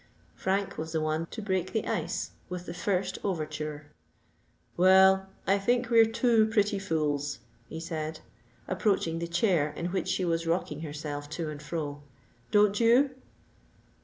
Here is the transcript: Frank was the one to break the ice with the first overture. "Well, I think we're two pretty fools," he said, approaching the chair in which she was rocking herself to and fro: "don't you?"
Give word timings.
Frank 0.33 0.79
was 0.79 0.93
the 0.93 0.99
one 0.99 1.27
to 1.27 1.43
break 1.43 1.73
the 1.73 1.85
ice 1.85 2.31
with 2.49 2.65
the 2.65 2.73
first 2.73 3.19
overture. 3.23 3.85
"Well, 4.75 5.29
I 5.45 5.59
think 5.59 5.91
we're 5.91 6.05
two 6.07 6.47
pretty 6.47 6.79
fools," 6.79 7.37
he 7.69 7.79
said, 7.79 8.19
approaching 8.67 9.19
the 9.19 9.27
chair 9.27 9.69
in 9.73 9.91
which 9.91 10.07
she 10.07 10.25
was 10.25 10.47
rocking 10.47 10.81
herself 10.81 11.29
to 11.37 11.49
and 11.51 11.61
fro: 11.61 12.01
"don't 12.49 12.79
you?" 12.79 13.11